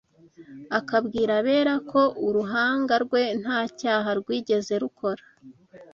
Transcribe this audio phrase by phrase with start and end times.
[0.79, 5.23] akabwira abera ko uruhanga rwe nta cyaha rwigeze rukora